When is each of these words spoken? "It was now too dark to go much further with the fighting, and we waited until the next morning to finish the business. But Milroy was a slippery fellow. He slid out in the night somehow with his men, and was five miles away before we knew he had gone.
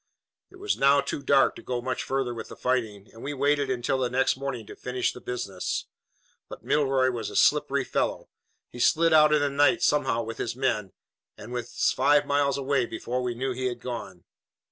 "It 0.49 0.55
was 0.55 0.79
now 0.79 0.99
too 0.99 1.21
dark 1.21 1.55
to 1.57 1.61
go 1.61 1.79
much 1.79 2.01
further 2.01 2.33
with 2.33 2.47
the 2.47 2.55
fighting, 2.55 3.11
and 3.13 3.21
we 3.21 3.35
waited 3.35 3.69
until 3.69 3.99
the 3.99 4.09
next 4.09 4.35
morning 4.35 4.65
to 4.65 4.75
finish 4.75 5.13
the 5.13 5.21
business. 5.21 5.85
But 6.49 6.63
Milroy 6.63 7.11
was 7.11 7.29
a 7.29 7.35
slippery 7.35 7.83
fellow. 7.83 8.27
He 8.71 8.79
slid 8.79 9.13
out 9.13 9.31
in 9.31 9.41
the 9.41 9.49
night 9.51 9.83
somehow 9.83 10.23
with 10.23 10.39
his 10.39 10.55
men, 10.55 10.93
and 11.37 11.53
was 11.53 11.91
five 11.91 12.25
miles 12.25 12.57
away 12.57 12.87
before 12.87 13.21
we 13.21 13.35
knew 13.35 13.51
he 13.51 13.65
had 13.67 13.79
gone. 13.79 14.23